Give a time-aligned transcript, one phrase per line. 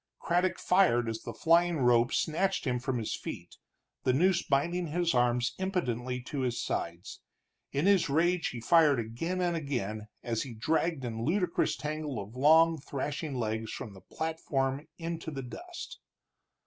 [0.17, 3.57] Craddock fired as the flying rope snatched him from his feet,
[4.03, 7.21] the noose binding his arms impotently to his sides;
[7.71, 12.35] in his rage he fired again and again as he dragged in ludicrous tangle of
[12.35, 15.99] long, thrashing legs from the platform into the dust.